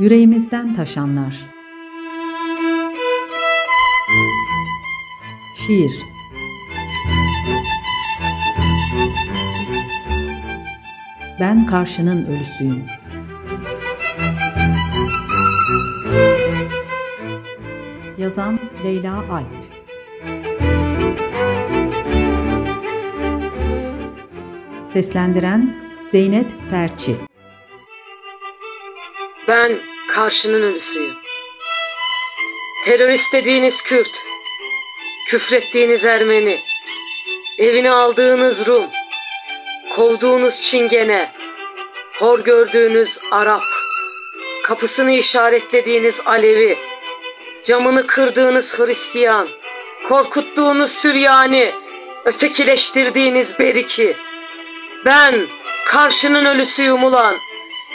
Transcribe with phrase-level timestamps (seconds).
[0.00, 1.36] Yüreğimizden taşanlar.
[5.56, 6.02] Şiir
[11.40, 12.84] Ben karşının ölüsüyüm.
[18.18, 19.46] Yazan Leyla Alp
[24.86, 27.16] Seslendiren Zeynep Perçi
[29.48, 31.16] Ben karşının ölüsüyüm.
[32.84, 34.24] Terörist dediğiniz Kürt,
[35.28, 36.60] küfrettiğiniz Ermeni,
[37.58, 38.86] evini aldığınız Rum,
[39.94, 41.32] kovduğunuz Çingene,
[42.18, 43.62] hor gördüğünüz Arap,
[44.64, 46.78] kapısını işaretlediğiniz Alevi,
[47.64, 49.48] camını kırdığınız Hristiyan,
[50.08, 51.74] korkuttuğunuz Süryani,
[52.24, 54.16] ötekileştirdiğiniz Beriki.
[55.04, 55.46] Ben
[55.86, 57.36] karşının ölüsüyüm ulan.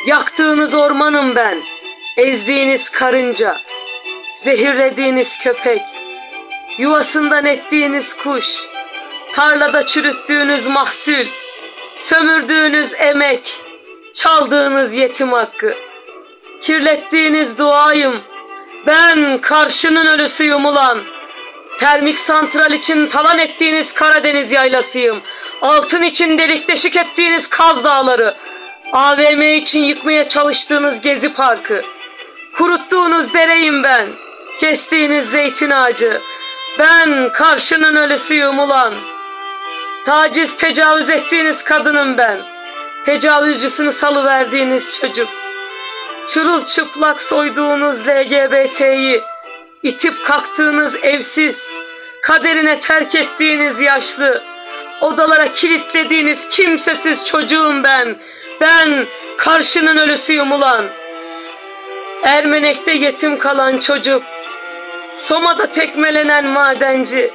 [0.07, 1.74] Yaktığınız ormanım ben.
[2.17, 3.57] Ezdiğiniz karınca.
[4.37, 5.81] Zehirlediğiniz köpek.
[6.77, 8.45] Yuvasından ettiğiniz kuş.
[9.33, 11.25] Tarlada çürüttüğünüz mahsul.
[11.97, 13.61] Sömürdüğünüz emek.
[14.13, 15.73] Çaldığınız yetim hakkı.
[16.61, 18.23] Kirlettiğiniz duayım.
[18.87, 21.03] Ben karşının ölüsüyüm ulan.
[21.79, 25.21] Termik santral için talan ettiğiniz Karadeniz yaylasıyım.
[25.61, 28.35] Altın için delik deşik ettiğiniz Kaz Dağları.
[28.93, 31.94] AVM için yıkmaya çalıştığınız Gezi Parkı.
[32.57, 34.07] Kuruttuğunuz dereyim ben.
[34.59, 36.21] Kestiğiniz zeytin ağacı.
[36.79, 38.93] Ben karşının ölüsüyüm ulan.
[40.05, 42.41] Taciz tecavüz ettiğiniz kadınım ben.
[43.05, 45.27] Tecavüzcüsünü salıverdiğiniz çocuk.
[46.27, 49.23] Çırılçıplak soyduğunuz LGBT'yi.
[49.83, 51.63] itip kalktığınız evsiz.
[52.21, 54.43] Kaderine terk ettiğiniz yaşlı.
[55.01, 58.17] Odalara kilitlediğiniz kimsesiz çocuğum ben.
[58.61, 59.05] Ben
[59.37, 60.85] karşının ölüsüyüm ulan.
[62.25, 64.23] Ermenek'te yetim kalan çocuk.
[65.17, 67.31] Soma'da tekmelenen madenci.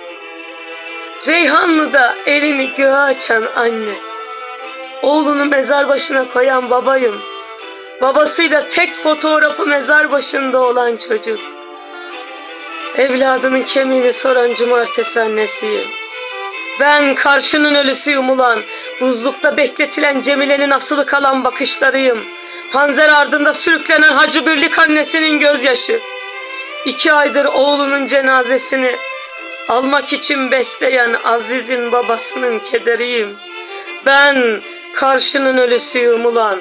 [1.27, 3.95] Reyhanlı'da elini göğe açan anne.
[5.03, 7.21] Oğlunu mezar başına koyan babayım.
[8.01, 11.41] Babasıyla tek fotoğrafı mezar başında olan çocuk.
[12.97, 15.89] Evladının kemiğini soran cumartesi annesiyim.
[16.81, 18.61] Ben karşının ölüsüyüm ulan.
[19.01, 22.40] Buzlukta bekletilen Cemile'nin asılı kalan bakışlarıyım.
[22.72, 26.00] Panzer ardında sürüklenen Hacı Birlik annesinin gözyaşı.
[26.84, 28.97] İki aydır oğlunun cenazesini
[29.69, 33.36] almak için bekleyen Aziz'in babasının kederiyim.
[34.06, 34.62] Ben
[34.94, 36.60] karşının ölüsüyüm ulan.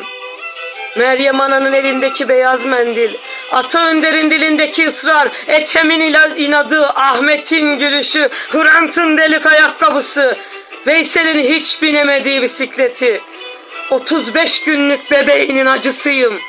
[0.98, 3.14] Meryem Ana'nın elindeki beyaz mendil,
[3.52, 6.00] Ata Önder'in dilindeki ısrar, Ethem'in
[6.38, 10.38] inadı, Ahmet'in gülüşü, Hrant'ın delik ayakkabısı,
[10.88, 13.22] Veysel'in hiç binemediği bisikleti,
[13.92, 16.40] 35 günlük bebeğinin acısıyım.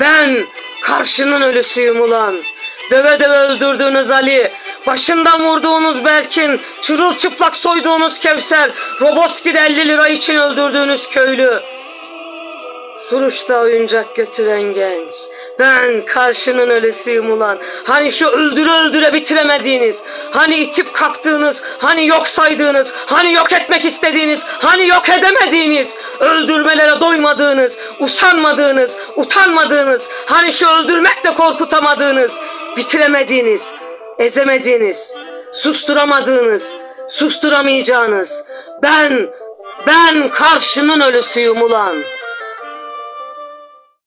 [0.00, 0.46] Ben
[0.82, 2.42] karşının ölüsüyüm ulan.
[2.90, 4.52] Döve döve öldürdüğünüz Ali,
[4.86, 8.70] başından vurduğunuz Berkin, çırılçıplak soyduğunuz Kevser,
[9.00, 11.62] Roboski'de 50 lira için öldürdüğünüz köylü.
[13.08, 15.14] Suruç'ta oyuncak götüren genç.
[15.58, 17.58] Ben karşının ölüsüyüm ulan.
[17.84, 24.40] Hani şu öldüre öldüre bitiremediğiniz, hani itip kalktığınız, hani yok saydığınız, hani yok etmek istediğiniz,
[24.46, 32.32] hani yok edemediğiniz, öldürmelere doymadığınız, usanmadığınız, utanmadığınız, hani şu öldürmekle korkutamadığınız,
[32.76, 33.62] bitiremediğiniz,
[34.18, 35.14] ezemediğiniz,
[35.52, 36.64] susturamadığınız,
[37.08, 38.44] susturamayacağınız.
[38.82, 39.28] Ben,
[39.86, 42.15] ben karşının ölüsüyüm ulan.''